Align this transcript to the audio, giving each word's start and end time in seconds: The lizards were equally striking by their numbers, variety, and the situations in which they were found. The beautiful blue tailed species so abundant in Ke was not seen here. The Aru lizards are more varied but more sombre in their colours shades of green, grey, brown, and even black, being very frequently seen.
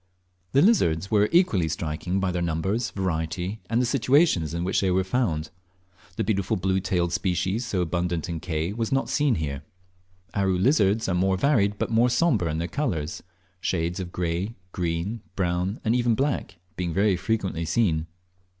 The 0.53 0.63
lizards 0.63 1.11
were 1.11 1.29
equally 1.31 1.67
striking 1.67 2.19
by 2.19 2.31
their 2.31 2.41
numbers, 2.41 2.89
variety, 2.89 3.59
and 3.69 3.79
the 3.79 3.85
situations 3.85 4.51
in 4.51 4.63
which 4.63 4.81
they 4.81 4.89
were 4.89 5.03
found. 5.03 5.51
The 6.15 6.23
beautiful 6.23 6.57
blue 6.57 6.79
tailed 6.79 7.13
species 7.13 7.67
so 7.67 7.81
abundant 7.83 8.27
in 8.27 8.39
Ke 8.39 8.75
was 8.75 8.91
not 8.91 9.09
seen 9.11 9.35
here. 9.35 9.61
The 10.33 10.39
Aru 10.39 10.57
lizards 10.57 11.07
are 11.07 11.13
more 11.13 11.37
varied 11.37 11.77
but 11.77 11.91
more 11.91 12.09
sombre 12.09 12.49
in 12.49 12.57
their 12.57 12.67
colours 12.67 13.21
shades 13.59 13.99
of 13.99 14.11
green, 14.11 14.55
grey, 14.71 15.19
brown, 15.35 15.79
and 15.85 15.95
even 15.95 16.15
black, 16.15 16.55
being 16.75 16.95
very 16.95 17.15
frequently 17.15 17.63
seen. 17.65 18.07